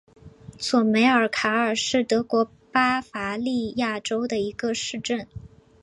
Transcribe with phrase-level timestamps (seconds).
[0.57, 5.27] 索梅尔卡尔是德国巴伐利亚州的一个市镇。